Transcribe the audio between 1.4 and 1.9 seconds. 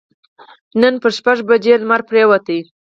بجو